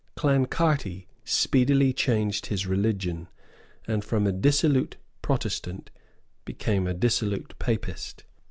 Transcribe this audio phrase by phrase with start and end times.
[0.15, 3.27] Clancarty speedily changed his religion,
[3.87, 5.91] and from a dissolute Protestant
[6.43, 8.23] became a dissolute Papist.